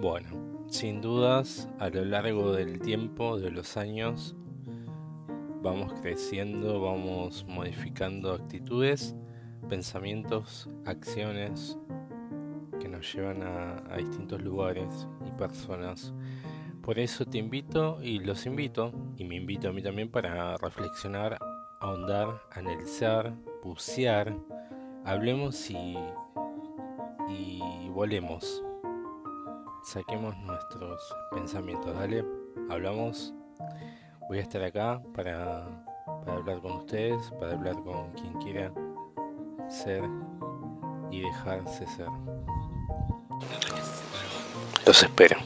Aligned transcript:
Bueno, 0.00 0.30
sin 0.68 1.02
dudas, 1.02 1.68
a 1.78 1.90
lo 1.90 2.06
largo 2.06 2.52
del 2.52 2.80
tiempo, 2.80 3.38
de 3.38 3.50
los 3.50 3.76
años, 3.76 4.34
vamos 5.62 5.92
creciendo, 6.00 6.80
vamos 6.80 7.44
modificando 7.46 8.32
actitudes, 8.32 9.14
pensamientos, 9.68 10.70
acciones 10.86 11.76
que 12.80 12.88
nos 12.88 13.12
llevan 13.12 13.42
a, 13.42 13.94
distintos 13.98 14.40
lugares 14.40 15.06
y 15.26 15.32
personas. 15.32 16.14
Por 16.80 16.98
eso 16.98 17.26
te 17.26 17.36
invito 17.36 18.02
y 18.02 18.20
los 18.20 18.46
invito, 18.46 18.94
y 19.18 19.24
me 19.24 19.36
invito 19.36 19.68
a 19.68 19.72
mí 19.74 19.82
también 19.82 20.10
para 20.10 20.56
reflexionar, 20.56 21.36
ahondar, 21.78 22.40
analizar, 22.52 23.34
bucear, 23.62 24.34
hablemos 25.04 25.70
y, 25.70 25.94
y 27.28 27.90
volemos. 27.90 28.64
Saquemos 29.82 30.36
nuestros 30.38 31.16
pensamientos, 31.32 31.94
dale, 31.94 32.24
hablamos 32.68 33.34
voy 34.30 34.38
a 34.38 34.42
estar 34.42 34.62
acá 34.62 35.02
para, 35.12 35.66
hablar 36.26 36.60
con 36.60 36.72
ustedes, 36.72 37.32
para 37.40 37.54
hablar 37.54 37.74
con 37.82 38.12
quien 38.12 38.32
quiera 38.34 38.72
ser 39.68 40.04
y 41.10 41.20
dejarse 41.20 41.84
ser. 41.88 42.06
Los 44.86 45.02
espero. 45.02 45.36